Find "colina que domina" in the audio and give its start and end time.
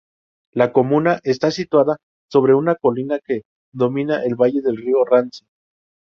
2.73-4.23